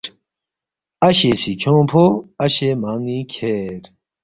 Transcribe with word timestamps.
اشے 1.07 1.31
سی 1.41 1.51
کھیونگفو 1.61 2.03
اشے 2.43 2.69
مان٘ی 2.81 3.19
کھیر 3.31 3.83